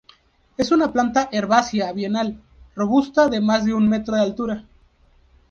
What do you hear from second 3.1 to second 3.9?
de más de un